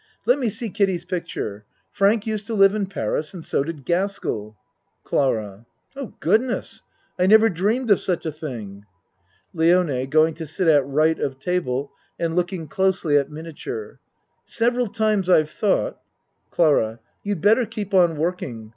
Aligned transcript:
Let 0.25 0.39
me 0.39 0.49
see 0.49 0.71
Kiddie's 0.71 1.03
ACT 1.03 1.13
II 1.13 1.19
51 1.19 1.21
picture. 1.21 1.65
Frank 1.91 2.25
used 2.25 2.47
to 2.47 2.55
live 2.55 2.73
in 2.73 2.87
Paris, 2.87 3.35
and 3.35 3.45
so 3.45 3.63
did 3.63 3.85
Gaskell. 3.85 4.57
CLARA 5.03 5.67
Oh, 5.95 6.15
Goodness! 6.19 6.81
I 7.19 7.27
never 7.27 7.49
dreamed 7.51 7.91
of 7.91 8.01
such 8.01 8.25
a 8.25 8.31
thing. 8.31 8.85
LIONE 9.53 10.09
(Going 10.09 10.33
to 10.33 10.47
sit 10.47 10.67
at 10.67 10.85
R. 10.85 10.99
of 11.23 11.37
table 11.37 11.91
and 12.19 12.35
looking 12.35 12.67
closely 12.67 13.15
at 13.15 13.29
miniature.) 13.29 13.99
Several 14.43 14.87
times 14.87 15.29
I've 15.29 15.51
thought 15.51 15.99
CLARA 16.49 16.99
You'd 17.23 17.41
better 17.41 17.67
keep 17.67 17.93
on 17.93 18.17
working. 18.17 18.69